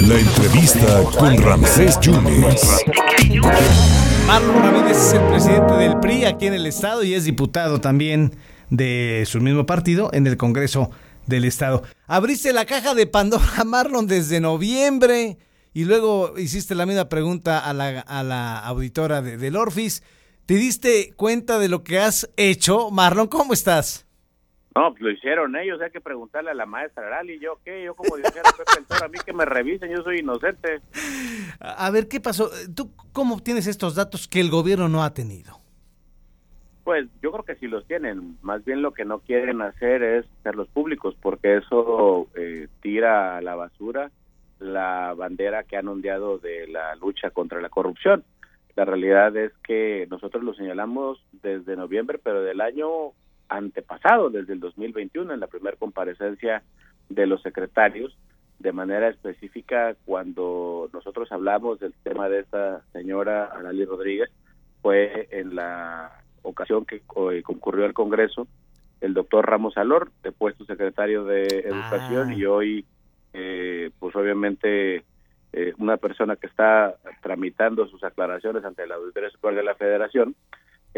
La 0.00 0.18
entrevista 0.18 1.02
con 1.18 1.36
Ramsés 1.38 1.98
Yunes. 2.00 2.84
Marlon 4.26 4.62
Ramírez 4.62 4.96
es 4.96 5.12
el 5.14 5.26
presidente 5.28 5.72
del 5.74 5.98
PRI 6.00 6.24
aquí 6.24 6.46
en 6.46 6.54
el 6.54 6.66
estado 6.66 7.02
y 7.02 7.14
es 7.14 7.24
diputado 7.24 7.80
también 7.80 8.36
de 8.68 9.24
su 9.26 9.40
mismo 9.40 9.64
partido 9.64 10.10
en 10.12 10.26
el 10.26 10.36
Congreso 10.36 10.90
del 11.26 11.44
Estado. 11.44 11.82
Abriste 12.06 12.52
la 12.52 12.66
caja 12.66 12.94
de 12.94 13.06
Pandora, 13.06 13.64
Marlon, 13.64 14.06
desde 14.06 14.40
noviembre 14.40 15.38
y 15.72 15.84
luego 15.84 16.38
hiciste 16.38 16.74
la 16.74 16.84
misma 16.84 17.08
pregunta 17.08 17.58
a 17.58 17.72
la, 17.72 18.00
a 18.00 18.22
la 18.22 18.58
auditora 18.58 19.22
de, 19.22 19.38
del 19.38 19.56
Orfis. 19.56 20.02
¿Te 20.44 20.54
diste 20.54 21.12
cuenta 21.16 21.58
de 21.58 21.68
lo 21.68 21.84
que 21.84 22.00
has 22.00 22.28
hecho? 22.36 22.90
Marlon, 22.90 23.28
¿cómo 23.28 23.52
estás? 23.52 24.05
No, 24.76 24.90
pues 24.90 25.00
lo 25.00 25.10
hicieron 25.10 25.56
ellos, 25.56 25.80
hay 25.80 25.90
que 25.90 26.02
preguntarle 26.02 26.50
a 26.50 26.54
la 26.54 26.66
maestra 26.66 27.06
Arali, 27.06 27.38
yo 27.38 27.58
qué, 27.64 27.82
yo 27.82 27.94
como 27.94 28.14
dijera 28.16 28.42
Pepe 28.54 29.04
a 29.04 29.08
mí 29.08 29.18
que 29.24 29.32
me 29.32 29.46
revisen, 29.46 29.90
yo 29.90 30.02
soy 30.02 30.18
inocente. 30.18 30.82
A 31.60 31.90
ver, 31.90 32.08
¿qué 32.08 32.20
pasó? 32.20 32.50
¿Tú 32.74 32.90
cómo 33.14 33.42
tienes 33.42 33.66
estos 33.66 33.94
datos 33.94 34.28
que 34.28 34.38
el 34.38 34.50
gobierno 34.50 34.86
no 34.90 35.02
ha 35.02 35.14
tenido? 35.14 35.60
Pues 36.84 37.08
yo 37.22 37.32
creo 37.32 37.44
que 37.44 37.54
sí 37.54 37.68
los 37.68 37.86
tienen, 37.86 38.36
más 38.42 38.66
bien 38.66 38.82
lo 38.82 38.92
que 38.92 39.06
no 39.06 39.20
quieren 39.20 39.62
hacer 39.62 40.02
es 40.02 40.26
hacerlos 40.40 40.68
públicos, 40.68 41.16
porque 41.22 41.56
eso 41.56 42.28
eh, 42.34 42.68
tira 42.82 43.38
a 43.38 43.40
la 43.40 43.54
basura 43.54 44.10
la 44.58 45.14
bandera 45.14 45.64
que 45.64 45.78
han 45.78 45.88
ondeado 45.88 46.36
de 46.36 46.68
la 46.68 46.94
lucha 46.96 47.30
contra 47.30 47.62
la 47.62 47.70
corrupción. 47.70 48.24
La 48.74 48.84
realidad 48.84 49.34
es 49.38 49.52
que 49.66 50.06
nosotros 50.10 50.44
lo 50.44 50.52
señalamos 50.52 51.18
desde 51.42 51.76
noviembre, 51.76 52.20
pero 52.22 52.42
del 52.42 52.60
año 52.60 53.14
antepasado, 53.48 54.30
desde 54.30 54.52
el 54.52 54.60
2021, 54.60 55.32
en 55.32 55.40
la 55.40 55.46
primera 55.46 55.76
comparecencia 55.76 56.62
de 57.08 57.26
los 57.26 57.42
secretarios, 57.42 58.16
de 58.58 58.72
manera 58.72 59.08
específica 59.08 59.94
cuando 60.04 60.88
nosotros 60.92 61.30
hablamos 61.30 61.78
del 61.78 61.92
tema 62.02 62.28
de 62.28 62.40
esta 62.40 62.82
señora 62.92 63.46
Arali 63.46 63.84
Rodríguez, 63.84 64.30
fue 64.80 65.28
en 65.30 65.54
la 65.54 66.22
ocasión 66.42 66.86
que 66.86 66.96
eh, 66.96 67.42
concurrió 67.42 67.84
al 67.84 67.92
Congreso 67.92 68.46
el 69.00 69.14
doctor 69.14 69.46
Ramos 69.46 69.76
Alor, 69.76 70.10
depuesto 70.22 70.64
secretario 70.64 71.24
de 71.24 71.46
Educación, 71.46 72.32
y 72.32 72.44
hoy, 72.46 72.86
eh, 73.34 73.90
pues 73.98 74.16
obviamente, 74.16 75.04
eh, 75.52 75.74
una 75.78 75.98
persona 75.98 76.36
que 76.36 76.46
está 76.46 76.96
tramitando 77.22 77.86
sus 77.88 78.02
aclaraciones 78.04 78.64
ante 78.64 78.86
la 78.86 78.94
Auditoría 78.94 79.30
Superior 79.30 79.60
de 79.60 79.66
la 79.66 79.74
Federación, 79.74 80.34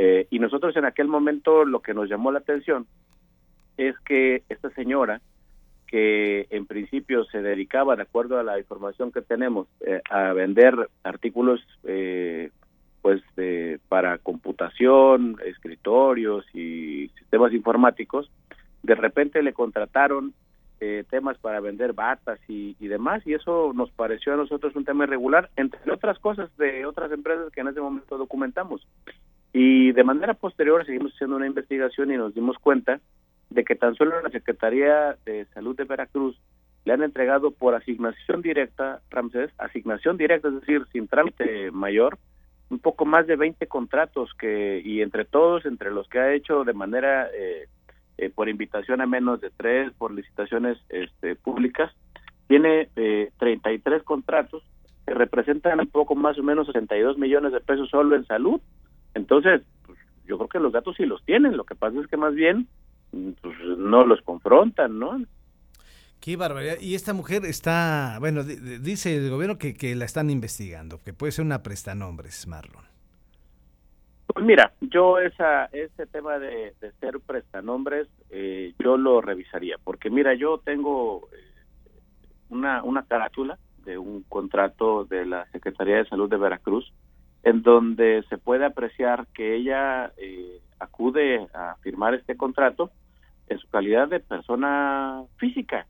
eh, 0.01 0.29
y 0.31 0.39
nosotros 0.39 0.77
en 0.77 0.85
aquel 0.85 1.09
momento 1.09 1.65
lo 1.65 1.81
que 1.81 1.93
nos 1.93 2.09
llamó 2.09 2.31
la 2.31 2.39
atención 2.39 2.87
es 3.77 3.99
que 4.07 4.45
esta 4.49 4.71
señora, 4.71 5.21
que 5.89 6.47
en 6.51 6.67
principio 6.67 7.25
se 7.25 7.43
dedicaba, 7.43 7.97
de 7.97 8.03
acuerdo 8.03 8.39
a 8.39 8.45
la 8.45 8.61
información 8.61 9.11
que 9.11 9.23
tenemos, 9.23 9.67
eh, 9.81 10.01
a 10.09 10.33
vender 10.35 10.89
artículos 11.03 11.61
eh, 11.83 12.53
pues 13.03 13.21
para 13.89 14.19
computación, 14.19 15.37
escritorios 15.45 16.45
y 16.55 17.09
sistemas 17.19 17.53
informáticos, 17.53 18.31
de 18.85 18.95
repente 18.95 19.43
le 19.43 19.53
contrataron 19.53 20.33
temas 21.11 21.37
para 21.39 21.59
vender 21.59 21.93
batas 21.93 22.39
y, 22.47 22.75
demás, 22.87 23.27
y 23.27 23.35
eso 23.35 23.73
nos 23.75 23.91
pareció 23.91 24.35
a 24.35 24.37
nosotros 24.37 24.77
un 24.77 24.85
tema 24.85 25.05
irregular, 25.05 25.51
entre 25.57 25.93
otras 25.93 26.21
cosas 26.21 26.57
de 26.57 26.87
otras 26.87 27.11
empresas 27.11 27.51
que 27.53 27.63
en 27.63 27.69
ese 27.69 27.81
momento 27.81 28.17
documentamos. 28.17 28.87
Y 29.61 29.91
de 29.91 30.05
manera 30.05 30.35
posterior 30.35 30.87
seguimos 30.87 31.13
haciendo 31.15 31.35
una 31.35 31.49
investigación 31.49 32.13
y 32.13 32.17
nos 32.17 32.33
dimos 32.33 32.57
cuenta 32.59 33.01
de 33.51 33.65
que 33.65 33.75
tan 33.75 33.97
solo 33.97 34.23
la 34.23 34.31
Secretaría 34.31 35.17
de 35.27 35.47
Salud 35.47 35.77
de 35.77 35.83
Veracruz 35.83 36.41
le 36.85 36.93
han 36.93 37.03
entregado 37.03 37.51
por 37.51 37.75
asignación 37.75 38.41
directa, 38.41 39.01
Ramsés, 39.11 39.51
asignación 39.59 40.17
directa, 40.17 40.47
es 40.47 40.61
decir, 40.61 40.87
sin 40.93 41.09
trámite 41.09 41.73
mayor, 41.73 42.19
un 42.71 42.79
poco 42.79 43.05
más 43.05 43.27
de 43.27 43.35
20 43.35 43.67
contratos 43.67 44.31
que 44.39 44.81
y 44.85 45.03
entre 45.03 45.25
todos, 45.25 45.67
entre 45.67 45.91
los 45.91 46.09
que 46.09 46.21
ha 46.21 46.35
hecho 46.35 46.63
de 46.63 46.75
manera 46.75 47.29
eh, 47.35 47.67
eh, 48.17 48.31
por 48.31 48.49
invitación 48.49 49.01
a 49.01 49.07
menos 49.07 49.41
de 49.41 49.51
tres, 49.51 49.93
por 49.99 50.15
licitaciones 50.15 50.79
este, 50.89 51.35
públicas, 51.35 51.93
tiene 52.47 52.91
eh, 52.95 53.33
33 53.41 54.05
contratos 54.05 54.63
que 55.05 55.15
representan 55.15 55.81
un 55.81 55.89
poco 55.89 56.15
más 56.15 56.39
o 56.39 56.45
menos 56.45 56.69
62 56.69 57.19
millones 57.19 57.51
de 57.51 57.61
pesos 57.61 57.91
solo 57.91 58.15
en 58.15 58.25
salud 58.25 58.61
entonces, 59.19 59.63
pues, 59.85 59.99
yo 60.27 60.39
creo 60.39 60.49
que 60.49 60.61
los 60.61 60.73
datos 60.73 60.97
sí 60.97 61.05
los 61.05 61.23
tienen, 61.25 61.57
lo 61.57 61.65
que 61.65 61.75
pasa 61.75 62.01
es 62.01 62.07
que 62.07 62.17
más 62.17 62.35
bien 62.35 62.67
pues, 63.13 63.57
no 63.77 64.07
los 64.07 64.21
confrontan, 64.23 64.99
¿no? 64.99 65.21
Qué 66.21 66.37
barbaridad. 66.37 66.77
Y 66.81 66.95
esta 66.95 67.13
mujer 67.13 67.45
está, 67.45 68.17
bueno, 68.19 68.43
dice 68.43 69.17
el 69.17 69.31
gobierno 69.31 69.59
que, 69.59 69.75
que 69.75 69.95
la 69.95 70.05
están 70.05 70.31
investigando, 70.31 70.99
que 71.05 71.13
puede 71.13 71.33
ser 71.33 71.45
una 71.45 71.63
prestanombres, 71.63 72.47
Marlon. 72.49 72.85
Pues 74.27 74.45
mira, 74.45 74.73
yo 74.81 75.19
esa 75.19 75.67
ese 75.67 76.07
tema 76.07 76.39
de, 76.39 76.75
ser 77.01 77.19
prestanombres, 77.21 78.09
eh, 78.31 78.75
yo 78.79 78.97
lo 78.97 79.21
revisaría, 79.21 79.77
porque 79.83 80.11
mira, 80.11 80.35
yo 80.35 80.59
tengo 80.59 81.29
eh, 81.33 82.03
una, 82.51 82.83
una 82.83 83.05
carátula 83.05 83.59
de 83.85 83.97
un 83.97 84.23
contrato 84.29 85.05
de 85.05 85.25
la 85.25 85.47
Secretaría 85.51 85.97
de 85.97 86.09
Salud 86.09 86.29
de 86.29 86.37
Veracruz, 86.37 86.93
en 87.43 87.63
donde 87.63 88.25
se 88.29 88.39
puede 88.39 88.65
apreciar 88.65 89.27
que 89.35 89.55
ella 89.55 90.13
eh, 90.17 90.61
acude 90.79 91.47
a 91.55 91.77
firmar 91.83 92.15
este 92.15 92.37
contrato 92.37 92.91
en 93.49 93.59
su 93.59 93.69
calidad 93.69 94.09
de 94.09 94.21
persona 94.21 95.23
física, 95.37 95.87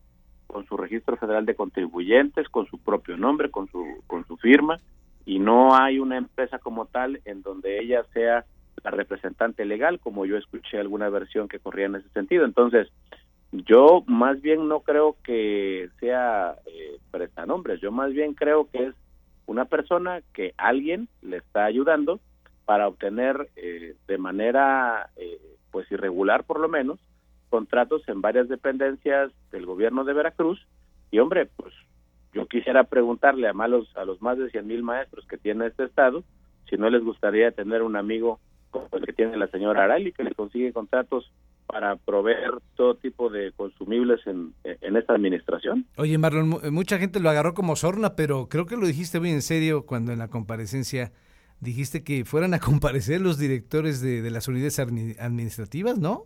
con 0.47 0.67
su 0.67 0.77
registro 0.77 1.17
federal 1.17 1.45
de 1.47 1.57
contribuyentes, 1.57 2.49
con 2.49 2.67
su 2.67 2.79
propio 2.79 3.17
nombre, 3.17 3.51
con 3.51 3.69
su 3.69 3.85
con 4.07 4.27
su 4.27 4.37
firma 4.37 4.79
y 5.29 5.39
no 5.39 5.75
hay 5.75 5.99
una 5.99 6.17
empresa 6.17 6.59
como 6.59 6.87
tal 6.87 7.21
en 7.27 7.43
donde 7.43 7.81
ella 7.81 8.03
sea 8.15 8.47
la 8.83 8.91
representante 8.91 9.67
legal, 9.67 10.01
como 10.01 10.25
yo 10.25 10.39
escuché 10.39 10.79
alguna 10.79 11.11
versión 11.11 11.49
que 11.49 11.59
corría 11.59 11.85
en 11.85 11.97
ese 11.97 12.09
sentido. 12.11 12.47
Entonces, 12.47 12.89
yo 13.53 14.05
más 14.07 14.41
bien 14.41 14.69
no 14.69 14.81
creo 14.81 15.17
que 15.23 15.91
sea 16.01 16.57
eh, 16.65 16.99
prestanombres, 17.11 17.79
yo 17.83 17.93
más 17.93 18.15
bien 18.15 18.33
creo 18.33 18.71
que 18.71 18.87
es 18.87 18.95
una 19.49 19.65
persona 19.65 20.21
que 20.35 20.53
alguien 20.59 21.09
le 21.23 21.39
está 21.39 21.65
ayudando 21.65 22.21
para 22.67 22.87
obtener 22.87 23.49
eh, 23.57 23.97
de 24.07 24.19
manera 24.19 25.09
eh, 25.17 25.41
pues 25.71 25.91
irregular 25.91 26.45
por 26.45 26.61
lo 26.61 26.69
menos 26.69 27.01
contratos 27.49 28.07
en 28.09 28.21
varias 28.21 28.49
dependencias 28.49 29.33
del 29.51 29.65
gobierno 29.65 30.05
de 30.05 30.13
Veracruz. 30.13 30.61
Y 31.11 31.19
hombre 31.19 31.47
pues 31.57 31.73
yo 32.35 32.47
quisiera 32.47 32.85
preguntarle 32.85 33.49
a 33.49 33.55
malos 33.55 33.91
a 33.97 34.05
los 34.05 34.21
más 34.21 34.37
de 34.37 34.51
cien 34.51 34.67
mil 34.67 34.83
maestros 34.83 35.27
que 35.27 35.39
tiene 35.39 35.67
este 35.67 35.85
estado 35.85 36.25
si 36.69 36.77
no 36.77 36.91
les 36.91 37.03
gustaría 37.03 37.51
tener 37.51 37.83
un 37.83 37.97
amigo 37.97 38.41
como 38.71 38.89
el 38.93 39.07
que 39.07 39.15
tiene 39.15 39.39
la 39.39 39.49
señora 39.49 39.85
Arali 39.85 40.13
que 40.13 40.25
le 40.25 40.35
consigue 40.35 40.75
contratos 40.75 41.33
para 41.69 41.97
proveer 41.97 42.51
todo 42.77 42.95
tipo 42.95 43.29
de 43.29 43.53
consumibles 43.53 44.27
en, 44.27 44.55
en, 44.65 44.97
esta 44.97 45.13
administración. 45.13 45.85
Oye, 45.97 46.17
Marlon, 46.17 46.59
mucha 46.73 46.99
gente 46.99 47.21
lo 47.21 47.29
agarró 47.29 47.53
como 47.53 47.77
sorna, 47.77 48.17
pero 48.17 48.49
creo 48.49 48.65
que 48.67 48.77
lo 48.77 48.87
dijiste 48.87 49.21
muy 49.21 49.31
en 49.31 49.43
serio 49.43 49.85
cuando 49.85 50.13
en 50.13 50.19
la 50.19 50.29
comparecencia 50.29 51.13
dijiste 51.61 52.03
que 52.03 52.25
fueran 52.25 52.55
a 52.55 52.59
comparecer 52.61 53.21
los 53.21 53.39
directores 53.39 54.01
de, 54.01 54.23
de 54.23 54.31
las 54.31 54.49
unidades 54.49 54.79
administrativas, 54.79 55.99
¿no? 55.99 56.25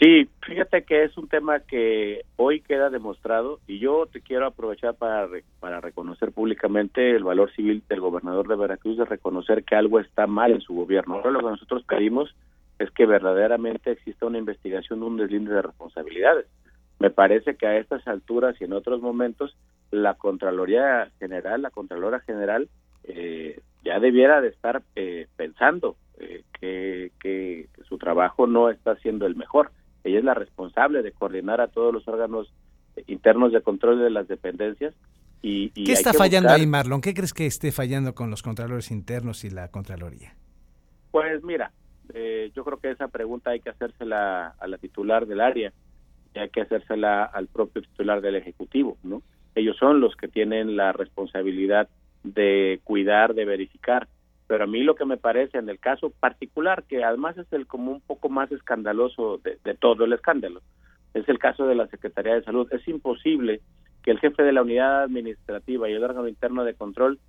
Sí, 0.00 0.28
fíjate 0.44 0.82
que 0.82 1.04
es 1.04 1.16
un 1.16 1.28
tema 1.28 1.60
que 1.60 2.22
hoy 2.34 2.60
queda 2.60 2.90
demostrado 2.90 3.60
y 3.68 3.78
yo 3.78 4.06
te 4.06 4.22
quiero 4.22 4.46
aprovechar 4.46 4.94
para, 4.94 5.28
para 5.60 5.80
reconocer 5.80 6.32
públicamente 6.32 7.14
el 7.14 7.22
valor 7.22 7.52
civil 7.54 7.82
del 7.88 8.00
gobernador 8.00 8.48
de 8.48 8.56
Veracruz 8.56 8.98
de 8.98 9.04
reconocer 9.04 9.62
que 9.62 9.76
algo 9.76 10.00
está 10.00 10.26
mal 10.26 10.50
en 10.50 10.62
su 10.62 10.74
gobierno. 10.74 11.14
Ahora 11.14 11.30
lo 11.30 11.38
que 11.38 11.44
nosotros 11.44 11.84
pedimos 11.84 12.34
es 12.78 12.90
que 12.90 13.06
verdaderamente 13.06 13.92
exista 13.92 14.26
una 14.26 14.38
investigación, 14.38 15.02
un 15.02 15.16
deslinde 15.16 15.54
de 15.54 15.62
responsabilidades. 15.62 16.46
Me 16.98 17.10
parece 17.10 17.56
que 17.56 17.66
a 17.66 17.76
estas 17.76 18.06
alturas 18.06 18.56
y 18.60 18.64
en 18.64 18.72
otros 18.72 19.00
momentos 19.00 19.56
la 19.90 20.14
Contraloría 20.14 21.10
General, 21.18 21.62
la 21.62 21.70
Contralora 21.70 22.20
General, 22.20 22.68
eh, 23.04 23.60
ya 23.84 24.00
debiera 24.00 24.40
de 24.40 24.48
estar 24.48 24.82
eh, 24.96 25.26
pensando 25.36 25.96
eh, 26.18 26.42
que, 26.60 27.12
que, 27.20 27.68
su 27.88 27.98
trabajo 27.98 28.46
no 28.46 28.70
está 28.70 28.96
siendo 28.96 29.26
el 29.26 29.36
mejor. 29.36 29.70
Ella 30.04 30.18
es 30.18 30.24
la 30.24 30.34
responsable 30.34 31.02
de 31.02 31.12
coordinar 31.12 31.60
a 31.60 31.68
todos 31.68 31.92
los 31.92 32.06
órganos 32.08 32.52
internos 33.06 33.52
de 33.52 33.62
control 33.62 34.00
de 34.00 34.10
las 34.10 34.28
dependencias. 34.28 34.94
Y, 35.42 35.68
¿Qué 35.70 35.92
está 35.92 36.14
fallando 36.14 36.48
ahí, 36.50 36.66
Marlon? 36.66 37.02
¿Qué 37.02 37.12
crees 37.12 37.34
que 37.34 37.44
esté 37.44 37.70
fallando 37.70 38.14
con 38.14 38.30
los 38.30 38.42
contralores 38.42 38.90
internos 38.90 39.44
y 39.44 39.50
la 39.50 39.68
Contraloría? 39.68 40.34
Pues 41.10 41.44
mira, 41.44 41.70
eh, 42.12 42.50
yo 42.54 42.64
creo 42.64 42.78
que 42.78 42.90
esa 42.90 43.08
pregunta 43.08 43.50
hay 43.50 43.60
que 43.60 43.70
hacérsela 43.70 44.54
a 44.58 44.66
la 44.66 44.78
titular 44.78 45.26
del 45.26 45.40
área 45.40 45.72
y 46.34 46.38
hay 46.38 46.50
que 46.50 46.62
hacérsela 46.62 47.24
al 47.24 47.46
propio 47.46 47.82
titular 47.82 48.20
del 48.20 48.36
Ejecutivo, 48.36 48.98
¿no? 49.02 49.22
Ellos 49.54 49.76
son 49.76 50.00
los 50.00 50.16
que 50.16 50.28
tienen 50.28 50.76
la 50.76 50.92
responsabilidad 50.92 51.88
de 52.24 52.80
cuidar, 52.84 53.34
de 53.34 53.44
verificar. 53.44 54.08
Pero 54.46 54.64
a 54.64 54.66
mí 54.66 54.82
lo 54.82 54.94
que 54.94 55.04
me 55.04 55.16
parece 55.16 55.58
en 55.58 55.68
el 55.68 55.78
caso 55.78 56.10
particular, 56.10 56.84
que 56.84 57.04
además 57.04 57.38
es 57.38 57.50
el 57.52 57.66
como 57.66 57.92
un 57.92 58.00
poco 58.00 58.28
más 58.28 58.50
escandaloso 58.52 59.38
de, 59.38 59.74
todo 59.74 60.04
el 60.04 60.12
escándalo, 60.12 60.60
Es 61.14 61.28
el 61.28 61.38
caso 61.38 61.66
de 61.66 61.76
la 61.76 61.86
Secretaría 61.86 62.34
de 62.34 62.42
Salud. 62.42 62.68
Es 62.72 62.86
imposible 62.88 63.60
que 64.02 64.10
el 64.10 64.18
jefe 64.18 64.42
de 64.42 64.52
la 64.52 64.62
unidad 64.62 65.04
administrativa 65.04 65.88
y 65.88 65.92
el 65.92 66.04
órgano 66.04 66.28
interno 66.28 66.64
de 66.64 66.74
control 66.74 67.20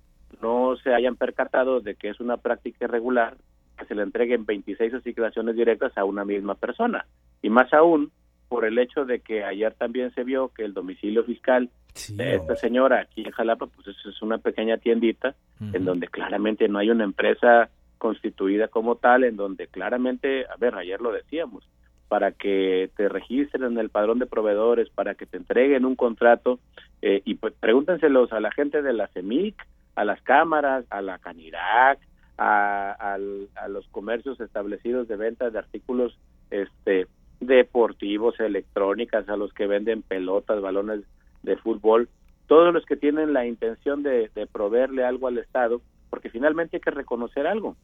no 0.42 0.76
se 0.82 0.92
hayan 0.92 1.16
percatado 1.16 1.80
de 1.80 1.94
que 1.94 2.08
es 2.08 2.20
una 2.20 2.36
práctica 2.36 2.84
irregular 2.84 3.36
que 3.76 3.84
se 3.84 3.94
le 3.94 4.02
entreguen 4.02 4.46
26 4.46 4.94
asignaciones 4.94 5.56
directas 5.56 5.96
a 5.96 6.04
una 6.04 6.24
misma 6.24 6.54
persona. 6.54 7.06
Y 7.42 7.50
más 7.50 7.72
aún 7.72 8.10
por 8.48 8.64
el 8.64 8.78
hecho 8.78 9.04
de 9.04 9.20
que 9.20 9.44
ayer 9.44 9.74
también 9.74 10.12
se 10.14 10.24
vio 10.24 10.48
que 10.48 10.64
el 10.64 10.74
domicilio 10.74 11.24
fiscal 11.24 11.70
de 12.10 12.36
esta 12.36 12.56
señora 12.56 13.00
aquí 13.00 13.22
en 13.24 13.30
Jalapa, 13.30 13.66
pues 13.66 13.88
es 13.88 14.22
una 14.22 14.38
pequeña 14.38 14.76
tiendita 14.76 15.34
en 15.72 15.84
donde 15.84 16.08
claramente 16.08 16.68
no 16.68 16.78
hay 16.78 16.90
una 16.90 17.04
empresa 17.04 17.70
constituida 17.98 18.68
como 18.68 18.96
tal, 18.96 19.24
en 19.24 19.36
donde 19.36 19.66
claramente, 19.68 20.44
a 20.46 20.56
ver, 20.56 20.74
ayer 20.74 21.00
lo 21.00 21.12
decíamos, 21.12 21.66
para 22.08 22.32
que 22.32 22.90
te 22.96 23.08
registren 23.08 23.64
en 23.64 23.78
el 23.78 23.90
padrón 23.90 24.18
de 24.18 24.26
proveedores, 24.26 24.90
para 24.90 25.14
que 25.14 25.26
te 25.26 25.38
entreguen 25.38 25.84
un 25.84 25.96
contrato, 25.96 26.60
eh, 27.02 27.22
y 27.24 27.34
pues 27.36 27.54
pregúntenselos 27.58 28.32
a 28.32 28.40
la 28.40 28.52
gente 28.52 28.82
de 28.82 28.92
la 28.92 29.08
CEMIC, 29.08 29.56
a 29.96 30.04
las 30.04 30.20
cámaras, 30.22 30.84
a 30.90 31.00
la 31.00 31.18
Canirac, 31.18 31.98
a, 32.38 33.14
a, 33.14 33.68
los 33.68 33.86
comercios 33.88 34.40
establecidos 34.40 35.08
de 35.08 35.16
venta 35.16 35.50
de 35.50 35.58
artículos 35.58 36.18
este 36.50 37.06
deportivos, 37.40 38.38
electrónicas, 38.40 39.28
a 39.28 39.36
los 39.36 39.52
que 39.52 39.66
venden 39.66 40.02
pelotas, 40.02 40.60
balones 40.60 41.02
de 41.42 41.56
fútbol, 41.56 42.08
todos 42.46 42.72
los 42.72 42.84
que 42.86 42.96
tienen 42.96 43.32
la 43.32 43.46
intención 43.46 44.02
de, 44.02 44.30
de 44.34 44.46
proveerle 44.46 45.04
algo 45.04 45.28
al 45.28 45.38
Estado, 45.38 45.82
porque 46.08 46.30
finalmente 46.30 46.76
hay 46.76 46.80
que 46.80 46.90
reconocer 46.90 47.46
algo. 47.46 47.76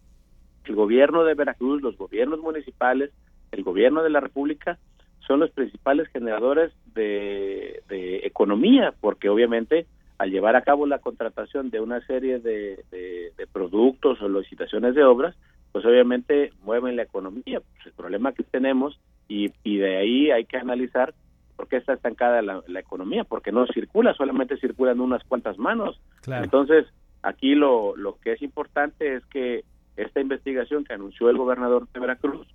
El 0.65 0.75
gobierno 0.75 1.25
de 1.25 1.35
Veracruz, 1.35 1.83
los 1.83 1.97
gobiernos 1.99 2.41
municipales, 2.41 3.11
el 3.51 3.63
gobierno 3.63 4.03
de 4.03 4.11
la 4.11 4.21
República 4.21 4.79
son 5.27 5.41
los 5.41 5.51
principales 5.51 6.09
generadores 6.09 6.73
de, 6.95 7.83
de 7.89 8.19
economía, 8.25 8.95
porque 9.01 9.29
obviamente 9.29 9.87
al 10.19 10.31
llevar 10.31 10.57
a 10.57 10.63
cabo 10.63 10.87
la 10.87 10.99
contratación 10.99 11.71
de 11.71 11.81
una 11.81 12.01
serie 12.07 12.39
de, 12.39 12.85
de, 12.91 13.47
productos 13.53 14.21
o 14.23 14.29
licitaciones 14.29 14.95
de 14.95 15.05
obras, 15.05 15.37
pues 15.73 15.85
obviamente 15.85 16.53
mueven 16.63 16.97
la 16.97 17.03
economía. 17.03 17.61
Pues 17.61 17.87
el 17.87 17.93
problema 17.93 18.33
que 18.33 18.45
tenemos, 18.45 18.99
y, 19.29 19.53
y 19.65 19.79
de 19.79 19.97
ahí 19.97 20.31
hay 20.31 20.45
que 20.45 20.59
analizar 20.59 21.15
por 21.57 21.69
qué 21.69 21.77
está 21.77 21.95
estancada 21.95 22.41
la, 22.43 22.63
la, 22.67 22.81
economía, 22.81 23.25
porque 23.25 23.53
no 23.53 23.67
circula, 23.67 24.15
solamente 24.15 24.57
circulan 24.57 25.01
unas 25.01 25.23
cuantas 25.25 25.59
manos. 25.59 26.01
Entonces, 26.27 26.87
aquí 27.23 27.55
lo, 27.55 27.97
lo 27.97 28.19
que 28.19 28.33
es 28.33 28.43
importante 28.43 29.17
es 29.17 29.27
que 29.27 29.65
esta 29.97 30.21
investigación 30.21 30.85
que 30.85 30.95
anunció 30.95 31.29
el 31.29 31.37
gobernador 31.37 31.89
de 31.93 32.01
Veracruz 32.01 32.47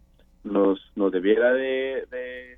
nos, 0.43 0.79
nos 0.95 1.11
debiera 1.11 1.53
de, 1.53 2.05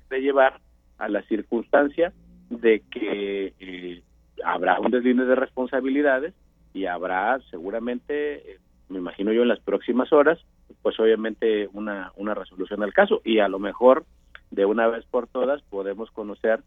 de, 0.08 0.20
llevar 0.20 0.60
a 0.98 1.08
la 1.08 1.22
circunstancia 1.22 2.12
de 2.48 2.82
que 2.90 3.54
eh, 3.58 4.02
habrá 4.44 4.80
un 4.80 4.90
deslinde 4.90 5.24
de 5.24 5.34
responsabilidades 5.34 6.34
y 6.72 6.86
habrá 6.86 7.38
seguramente, 7.50 8.52
eh, 8.52 8.58
me 8.88 8.98
imagino 8.98 9.32
yo, 9.32 9.42
en 9.42 9.48
las 9.48 9.60
próximas 9.60 10.12
horas, 10.12 10.38
pues 10.82 10.98
obviamente 11.00 11.68
una, 11.72 12.12
una 12.16 12.34
resolución 12.34 12.80
del 12.80 12.92
caso 12.92 13.20
y 13.24 13.40
a 13.40 13.48
lo 13.48 13.58
mejor 13.58 14.04
de 14.50 14.64
una 14.64 14.88
vez 14.88 15.04
por 15.06 15.26
todas 15.26 15.62
podemos 15.62 16.10
conocer 16.10 16.60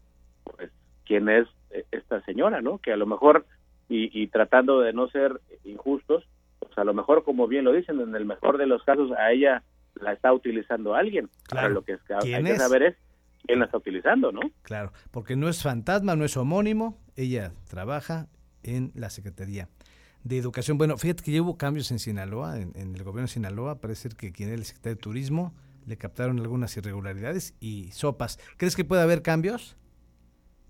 pues 0.44 0.70
quién 1.04 1.28
es 1.28 1.46
eh, 1.70 1.84
esta 1.90 2.20
señora, 2.22 2.60
¿no? 2.60 2.78
Que 2.78 2.92
a 2.92 2.96
lo 2.96 3.06
mejor 3.06 3.46
y, 3.88 4.10
y 4.18 4.28
tratando 4.28 4.80
de 4.80 4.92
no 4.92 5.08
ser 5.08 5.40
injustos, 5.64 6.24
pues 6.58 6.76
a 6.78 6.84
lo 6.84 6.94
mejor 6.94 7.24
como 7.24 7.46
bien 7.46 7.64
lo 7.64 7.72
dicen, 7.72 8.00
en 8.00 8.14
el 8.14 8.24
mejor 8.24 8.58
de 8.58 8.66
los 8.66 8.82
casos 8.84 9.10
a 9.12 9.32
ella 9.32 9.62
la 10.00 10.12
está 10.12 10.32
utilizando 10.32 10.94
alguien. 10.94 11.28
Claro. 11.48 11.70
lo 11.70 11.82
que 11.82 11.92
es 11.92 12.00
hay 12.10 12.42
que 12.42 12.56
saber 12.56 12.82
es 12.82 12.96
quién 13.46 13.58
la 13.58 13.66
está 13.66 13.78
utilizando, 13.78 14.32
¿no? 14.32 14.40
Claro, 14.62 14.92
porque 15.10 15.36
no 15.36 15.48
es 15.48 15.62
fantasma, 15.62 16.16
no 16.16 16.24
es 16.24 16.36
homónimo, 16.36 16.98
ella 17.16 17.52
trabaja 17.68 18.26
en 18.62 18.92
la 18.94 19.10
Secretaría 19.10 19.68
de 20.24 20.38
Educación. 20.38 20.78
Bueno, 20.78 20.96
fíjate 20.96 21.22
que 21.22 21.32
ya 21.32 21.42
hubo 21.42 21.56
cambios 21.56 21.90
en 21.90 21.98
Sinaloa, 21.98 22.58
en, 22.58 22.72
el 22.76 23.02
gobierno 23.02 23.22
de 23.22 23.28
Sinaloa, 23.28 23.80
parece 23.80 24.08
que 24.10 24.32
quien 24.32 24.48
es 24.50 24.54
el 24.54 24.64
secretario 24.64 24.96
de 24.96 25.02
Turismo 25.02 25.54
le 25.86 25.96
captaron 25.98 26.38
algunas 26.40 26.76
irregularidades 26.76 27.54
y 27.60 27.90
sopas. 27.92 28.38
¿Crees 28.56 28.74
que 28.74 28.84
puede 28.84 29.02
haber 29.02 29.20
cambios? 29.20 29.76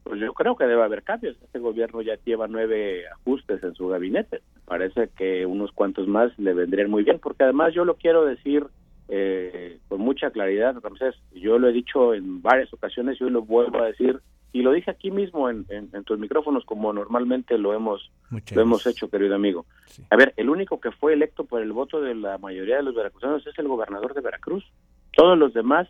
Pues 0.03 0.21
yo 0.21 0.35
creo 0.35 0.57
que 0.57 0.67
debe 0.67 0.83
haber 0.83 1.05
cambios. 1.05 1.39
Este 1.41 1.61
gobierno 1.61 2.03
ya 2.03 2.17
lleva 2.25 2.49
nueve 2.49 3.05
ajustes 3.09 3.63
en 3.63 3.75
su 3.75 3.89
gabinete. 3.89 4.43
Parece 4.65 5.09
que 5.17 5.47
unos 5.47 5.71
cuantos 5.73 6.09
más 6.09 6.37
le 6.39 6.53
vendrían 6.53 6.91
muy 6.91 7.05
bien, 7.05 7.21
porque 7.21 7.45
además 7.45 7.73
yo 7.75 7.85
lo 7.85 7.95
quiero 7.95 8.25
decir 8.25 8.67
eh, 9.09 9.79
con 9.89 10.01
mucha 10.01 10.31
claridad, 10.31 10.77
Ramsés. 10.83 11.15
Yo 11.35 11.59
lo 11.59 11.69
he 11.69 11.73
dicho 11.73 12.15
en 12.15 12.41
varias 12.43 12.73
ocasiones 12.73 13.21
y 13.21 13.25
hoy 13.25 13.31
lo 13.31 13.43
vuelvo 13.43 13.83
a 13.83 13.87
decir 13.87 14.21
y 14.55 14.63
lo 14.63 14.71
dije 14.71 14.91
aquí 14.91 15.11
mismo 15.11 15.51
en, 15.51 15.67
tus 16.05 16.17
micrófonos 16.19 16.65
como 16.65 16.93
normalmente 16.93 17.59
lo 17.59 17.75
hemos 17.75 18.13
lo 18.31 18.63
hemos 18.63 18.87
hecho, 18.87 19.11
querido 19.11 19.35
amigo. 19.35 19.67
A 20.11 20.17
ver, 20.17 20.33
el 20.37 20.49
único 20.49 20.81
que 20.81 20.93
fue 20.93 21.13
electo 21.13 21.45
por 21.45 21.61
el 21.61 21.73
voto 21.73 22.01
de 22.01 22.15
la 22.15 22.39
mayoría 22.39 22.77
de 22.77 22.85
los 22.85 22.95
veracruzanos 22.95 23.45
es 23.47 23.59
el 23.59 23.67
gobernador 23.67 24.15
de 24.15 24.21
Veracruz. 24.21 24.65
Todos 25.11 25.37
los 25.37 25.55
demás, 25.55 25.89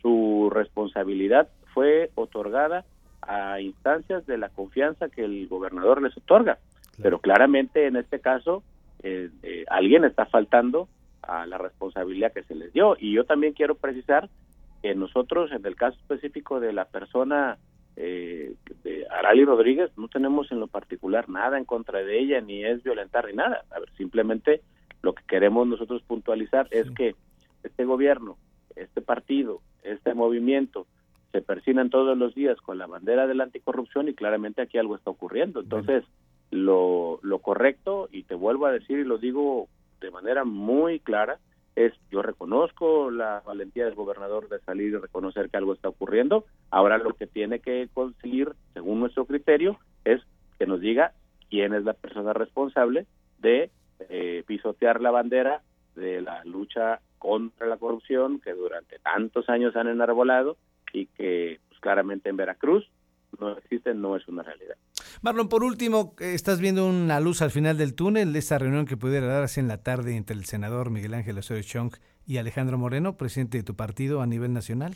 su 0.00 0.50
responsabilidad 0.50 1.50
fue 1.74 2.10
otorgada 2.14 2.86
a 3.20 3.60
instancias 3.60 4.26
de 4.26 4.38
la 4.38 4.48
confianza 4.48 5.10
que 5.10 5.22
el 5.22 5.46
gobernador 5.46 6.02
les 6.02 6.16
otorga. 6.16 6.58
Pero 7.02 7.18
claramente 7.18 7.86
en 7.86 7.96
este 7.96 8.20
caso 8.20 8.62
eh, 9.02 9.28
eh, 9.42 9.64
alguien 9.68 10.04
está 10.04 10.24
faltando 10.24 10.88
a 11.30 11.46
la 11.46 11.58
responsabilidad 11.58 12.32
que 12.32 12.42
se 12.42 12.56
les 12.56 12.72
dio. 12.72 12.96
Y 12.98 13.12
yo 13.12 13.24
también 13.24 13.52
quiero 13.52 13.76
precisar 13.76 14.28
que 14.82 14.94
nosotros, 14.94 15.52
en 15.52 15.64
el 15.64 15.76
caso 15.76 15.96
específico 16.00 16.58
de 16.58 16.72
la 16.72 16.86
persona 16.86 17.58
eh, 17.96 18.54
de 18.82 19.06
Arali 19.08 19.44
Rodríguez, 19.44 19.90
no 19.96 20.08
tenemos 20.08 20.50
en 20.50 20.58
lo 20.58 20.66
particular 20.66 21.28
nada 21.28 21.56
en 21.56 21.64
contra 21.64 22.00
de 22.00 22.18
ella, 22.18 22.40
ni 22.40 22.64
es 22.64 22.82
violentar 22.82 23.26
ni 23.26 23.34
nada. 23.34 23.64
A 23.70 23.78
ver, 23.78 23.90
simplemente 23.96 24.62
lo 25.02 25.14
que 25.14 25.22
queremos 25.28 25.68
nosotros 25.68 26.02
puntualizar 26.02 26.66
es 26.72 26.90
que 26.90 27.14
este 27.62 27.84
gobierno, 27.84 28.36
este 28.74 29.00
partido, 29.00 29.60
este 29.84 30.14
movimiento, 30.14 30.86
se 31.30 31.42
persinan 31.42 31.90
todos 31.90 32.18
los 32.18 32.34
días 32.34 32.60
con 32.60 32.76
la 32.78 32.88
bandera 32.88 33.28
de 33.28 33.34
la 33.34 33.44
anticorrupción 33.44 34.08
y 34.08 34.14
claramente 34.14 34.62
aquí 34.62 34.78
algo 34.78 34.96
está 34.96 35.10
ocurriendo. 35.10 35.60
Entonces, 35.60 36.02
lo, 36.50 37.20
lo 37.22 37.38
correcto, 37.38 38.08
y 38.10 38.24
te 38.24 38.34
vuelvo 38.34 38.66
a 38.66 38.72
decir 38.72 38.98
y 38.98 39.04
lo 39.04 39.18
digo 39.18 39.68
de 40.00 40.10
manera 40.10 40.44
muy 40.44 41.00
clara 41.00 41.38
es 41.76 41.92
yo 42.10 42.22
reconozco 42.22 43.10
la 43.10 43.42
valentía 43.46 43.84
del 43.84 43.94
gobernador 43.94 44.48
de 44.48 44.60
salir 44.60 44.92
y 44.92 44.96
reconocer 44.96 45.50
que 45.50 45.56
algo 45.56 45.72
está 45.72 45.88
ocurriendo. 45.88 46.44
Ahora 46.70 46.98
lo 46.98 47.14
que 47.14 47.26
tiene 47.26 47.60
que 47.60 47.88
conseguir, 47.92 48.52
según 48.74 49.00
nuestro 49.00 49.24
criterio, 49.24 49.78
es 50.04 50.20
que 50.58 50.66
nos 50.66 50.80
diga 50.80 51.12
quién 51.48 51.74
es 51.74 51.84
la 51.84 51.94
persona 51.94 52.32
responsable 52.32 53.06
de 53.38 53.70
eh, 54.08 54.44
pisotear 54.46 55.00
la 55.00 55.10
bandera 55.10 55.62
de 55.94 56.20
la 56.20 56.44
lucha 56.44 57.00
contra 57.18 57.66
la 57.66 57.76
corrupción 57.76 58.40
que 58.40 58.52
durante 58.52 58.98
tantos 58.98 59.48
años 59.48 59.76
han 59.76 59.88
enarbolado 59.88 60.56
y 60.92 61.06
que 61.06 61.60
pues, 61.68 61.80
claramente 61.80 62.30
en 62.30 62.36
Veracruz 62.36 62.90
no 63.38 63.56
existe, 63.56 63.94
no 63.94 64.16
es 64.16 64.26
una 64.28 64.42
realidad. 64.42 64.76
Marlon, 65.22 65.50
por 65.50 65.64
último, 65.64 66.14
¿estás 66.18 66.62
viendo 66.62 66.88
una 66.88 67.20
luz 67.20 67.42
al 67.42 67.50
final 67.50 67.76
del 67.76 67.94
túnel 67.94 68.32
de 68.32 68.38
esta 68.38 68.58
reunión 68.58 68.86
que 68.86 68.96
pudiera 68.96 69.26
darse 69.26 69.60
en 69.60 69.68
la 69.68 69.82
tarde 69.82 70.16
entre 70.16 70.34
el 70.34 70.46
senador 70.46 70.88
Miguel 70.88 71.12
Ángel 71.12 71.36
Osorio 71.36 71.62
Chong 71.62 71.92
y 72.26 72.38
Alejandro 72.38 72.78
Moreno, 72.78 73.18
presidente 73.18 73.58
de 73.58 73.62
tu 73.62 73.76
partido 73.76 74.22
a 74.22 74.26
nivel 74.26 74.54
nacional? 74.54 74.94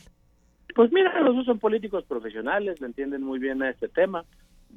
Pues 0.73 0.91
mira, 0.91 1.21
los 1.21 1.35
dos 1.35 1.45
son 1.45 1.59
políticos 1.59 2.05
profesionales, 2.05 2.81
le 2.81 2.87
entienden 2.87 3.21
muy 3.21 3.37
bien 3.37 3.61
a 3.61 3.69
este 3.69 3.87
tema. 3.87 4.25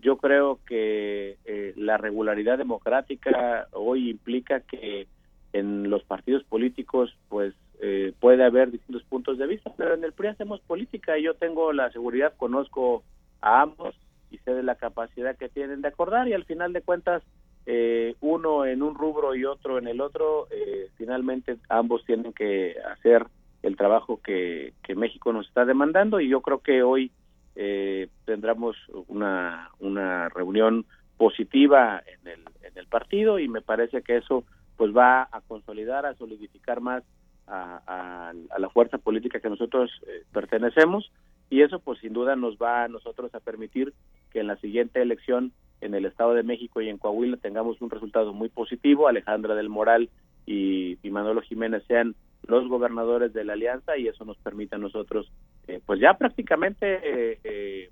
Yo 0.02 0.18
creo 0.18 0.60
que 0.66 1.38
eh, 1.46 1.72
la 1.76 1.96
regularidad 1.96 2.58
democrática 2.58 3.68
hoy 3.72 4.10
implica 4.10 4.60
que 4.60 5.06
en 5.54 5.88
los 5.88 6.02
partidos 6.04 6.44
políticos 6.44 7.16
pues 7.30 7.54
eh, 7.80 8.12
puede 8.20 8.44
haber 8.44 8.70
distintos 8.70 9.02
puntos 9.04 9.38
de 9.38 9.46
vista, 9.46 9.72
pero 9.78 9.94
en 9.94 10.04
el 10.04 10.12
PRI 10.12 10.28
hacemos 10.28 10.60
política 10.60 11.18
y 11.18 11.22
yo 11.22 11.32
tengo 11.36 11.72
la 11.72 11.90
seguridad, 11.90 12.34
conozco 12.36 13.02
a 13.40 13.62
ambos 13.62 13.94
y 14.30 14.38
sé 14.38 14.54
de 14.54 14.62
la 14.62 14.74
capacidad 14.74 15.36
que 15.36 15.48
tienen 15.48 15.82
de 15.82 15.88
acordar 15.88 16.28
y 16.28 16.32
al 16.32 16.44
final 16.44 16.72
de 16.72 16.82
cuentas 16.82 17.22
eh, 17.70 18.14
uno 18.20 18.64
en 18.64 18.82
un 18.82 18.94
rubro 18.94 19.34
y 19.34 19.44
otro 19.44 19.76
en 19.76 19.88
el 19.88 20.00
otro, 20.00 20.48
eh, 20.50 20.88
finalmente 20.96 21.58
ambos 21.68 22.02
tienen 22.06 22.32
que 22.32 22.74
hacer 22.92 23.26
el 23.62 23.76
trabajo 23.76 24.22
que, 24.22 24.72
México 24.96 25.34
nos 25.34 25.46
está 25.46 25.66
demandando 25.66 26.18
y 26.18 26.30
yo 26.30 26.40
creo 26.40 26.60
que 26.60 26.82
hoy 26.82 27.12
eh, 27.56 28.08
tendremos 28.24 28.74
una, 29.06 29.70
una 29.80 30.30
reunión 30.30 30.86
positiva 31.18 32.02
en 32.06 32.26
el, 32.26 32.40
en 32.62 32.78
el 32.78 32.86
partido 32.86 33.38
y 33.38 33.48
me 33.48 33.60
parece 33.60 34.00
que 34.00 34.16
eso 34.16 34.44
pues 34.78 34.96
va 34.96 35.28
a 35.30 35.42
consolidar, 35.46 36.06
a 36.06 36.14
solidificar 36.14 36.80
más 36.80 37.04
a, 37.46 38.32
a, 38.50 38.58
la 38.58 38.70
fuerza 38.70 38.96
política 38.96 39.40
que 39.40 39.50
nosotros 39.50 39.90
pertenecemos 40.32 41.12
y 41.50 41.60
eso 41.60 41.80
pues 41.80 41.98
sin 42.00 42.14
duda 42.14 42.34
nos 42.34 42.56
va 42.56 42.84
a 42.84 42.88
nosotros 42.88 43.34
a 43.34 43.40
permitir 43.40 43.92
que 44.32 44.40
en 44.40 44.46
la 44.46 44.56
siguiente 44.56 45.00
elección 45.02 45.52
en 45.80 45.94
el 45.94 46.04
Estado 46.04 46.34
de 46.34 46.42
México 46.42 46.80
y 46.80 46.88
en 46.88 46.98
Coahuila 46.98 47.36
tengamos 47.36 47.80
un 47.80 47.90
resultado 47.90 48.32
muy 48.32 48.48
positivo. 48.48 49.08
Alejandra 49.08 49.54
del 49.54 49.68
Moral 49.68 50.10
y, 50.46 50.98
y 51.02 51.10
Manolo 51.10 51.40
Jiménez 51.42 51.84
sean 51.86 52.14
los 52.46 52.68
gobernadores 52.68 53.32
de 53.32 53.44
la 53.44 53.52
alianza 53.54 53.96
y 53.96 54.08
eso 54.08 54.24
nos 54.24 54.38
permite 54.38 54.76
a 54.76 54.78
nosotros, 54.78 55.30
eh, 55.66 55.80
pues 55.84 56.00
ya 56.00 56.14
prácticamente 56.14 57.00
eh, 57.02 57.38
eh, 57.44 57.87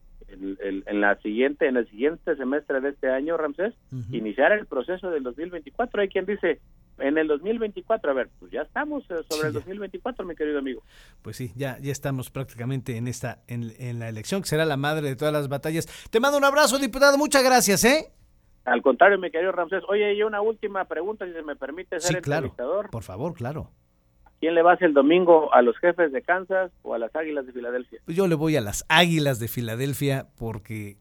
el- 0.69 0.85
en 0.87 1.01
la 1.01 1.17
siguiente, 1.23 1.67
en 1.69 1.77
el 1.77 1.89
siguiente 1.91 2.37
semestre 2.37 2.81
de 2.81 2.91
este 2.91 3.11
año, 3.11 3.37
Ramsés, 3.37 3.75
iniciar 4.11 4.53
el 4.53 4.67
proceso 4.67 5.11
del 5.11 5.23
2024. 5.23 6.01
Hay 6.03 6.09
quien 6.09 6.27
dice 6.27 6.61
en 6.99 7.19
el 7.19 7.29
2024, 7.29 8.11
a 8.11 8.15
ver, 8.15 8.29
pues 8.39 8.51
ya 8.53 8.63
estamos 8.63 9.03
eh, 9.11 9.15
sobre 9.29 9.41
Sí, 9.43 9.47
el 9.49 9.53
ya. 9.53 9.59
2024, 9.61 10.25
mi 10.25 10.35
querido 10.35 10.59
amigo. 10.59 10.83
Pues 11.23 11.37
sí, 11.37 11.53
ya, 11.57 11.79
ya 11.81 11.93
estamos 11.93 12.31
prácticamente 12.31 12.97
en 12.97 13.07
esta, 13.09 13.43
en, 13.49 13.73
en 13.79 13.99
la 13.99 14.09
elección, 14.09 14.43
que 14.43 14.49
será 14.49 14.65
la 14.65 14.77
madre 14.77 15.09
de 15.09 15.17
todas 15.17 15.33
las 15.35 15.49
batallas. 15.49 15.87
Te 16.11 16.21
mando 16.21 16.39
un 16.39 16.45
abrazo, 16.45 16.79
diputado, 16.79 17.19
muchas 17.19 17.45
gracias, 17.45 17.85
¿eh? 17.85 18.13
Al 18.65 18.83
contrario, 18.83 19.19
mi 19.19 19.31
querido 19.31 19.53
Ramsés. 19.53 19.83
Oye, 19.89 20.15
y 20.15 20.23
una 20.23 20.41
última 20.41 20.85
pregunta, 20.87 21.25
si 21.27 21.33
se 21.33 21.43
me 21.43 21.55
permite 21.55 22.01
ser 22.01 22.17
Sí, 22.17 22.21
claro. 22.23 22.47
entrevistador. 22.47 22.91
Por 22.91 23.03
favor, 23.05 23.35
claro. 23.35 23.71
¿Quién 24.41 24.55
le 24.55 24.63
vas 24.63 24.81
el 24.83 24.93
domingo 24.93 25.53
a 25.55 25.63
los 25.63 25.77
jefes 25.79 26.13
de 26.13 26.23
Kansas 26.23 26.71
o 26.83 26.95
a 26.95 26.99
las 26.99 27.15
Águilas 27.17 27.47
de 27.47 27.53
Filadelfia? 27.53 28.01
Pues 28.05 28.17
Yo 28.17 28.27
le 28.29 28.35
voy 28.35 28.57
a 28.57 28.61
las 28.61 28.85
Águilas 28.89 29.39
de 29.41 29.49
Filadelfia 29.49 30.27
porque 30.39 30.99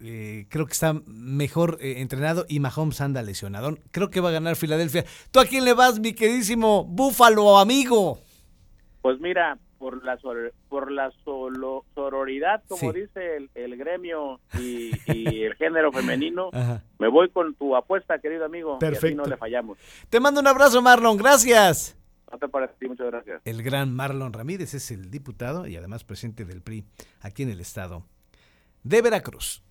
eh, 0.00 0.46
creo 0.50 0.66
que 0.66 0.72
está 0.72 0.92
mejor 1.06 1.78
eh, 1.80 1.96
entrenado 2.00 2.46
y 2.48 2.60
Mahomes 2.60 3.00
anda 3.00 3.22
lesionado. 3.22 3.76
Creo 3.90 4.10
que 4.10 4.20
va 4.20 4.28
a 4.28 4.32
ganar 4.32 4.54
Filadelfia. 4.56 5.04
¿Tú 5.32 5.40
a 5.40 5.46
quién 5.46 5.64
le 5.64 5.72
vas, 5.74 5.98
mi 5.98 6.12
queridísimo 6.12 6.84
Búfalo, 6.84 7.58
amigo? 7.58 8.20
Pues 9.02 9.18
mira, 9.20 9.58
por 9.78 10.04
la 10.04 10.16
sor- 10.18 10.52
por 10.68 10.90
la 10.92 11.10
solo- 11.24 11.84
sororidad, 11.94 12.62
como 12.68 12.92
Sí. 12.92 13.00
dice 13.00 13.36
el, 13.36 13.50
el 13.54 13.76
gremio 13.76 14.40
y, 14.58 14.90
y 15.12 15.42
el 15.44 15.54
género 15.54 15.90
femenino, 15.92 16.50
Ajá. 16.52 16.82
me 16.98 17.08
voy 17.08 17.30
con 17.30 17.54
tu 17.54 17.74
apuesta, 17.76 18.18
querido 18.20 18.44
amigo. 18.44 18.78
Y 18.80 18.84
así 18.84 18.92
Perfecto. 18.92 19.22
no 19.22 19.28
le 19.28 19.36
fallamos. 19.36 19.76
Te 20.08 20.20
mando 20.20 20.40
un 20.40 20.46
abrazo, 20.46 20.80
Marlon. 20.82 21.16
Gracias. 21.16 21.96
Te 22.40 22.48
parece, 22.48 22.74
Sí, 22.80 22.88
muchas 22.88 23.06
gracias. 23.06 23.40
El 23.44 23.62
gran 23.62 23.94
Marlon 23.94 24.32
Ramírez 24.32 24.74
es 24.74 24.90
el 24.90 25.10
diputado 25.10 25.66
y 25.66 25.76
además 25.76 26.04
presidente 26.04 26.44
del 26.44 26.60
PRI 26.60 26.84
aquí 27.20 27.42
en 27.42 27.50
el 27.50 27.60
estado 27.60 28.04
de 28.82 29.02
Veracruz. 29.02 29.65